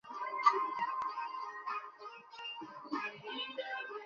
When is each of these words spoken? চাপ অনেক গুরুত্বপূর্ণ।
চাপ 0.77 0.99
অনেক 1.07 1.91
গুরুত্বপূর্ণ। 2.31 2.99